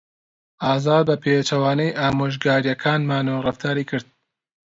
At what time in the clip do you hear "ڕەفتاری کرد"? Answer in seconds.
3.45-4.07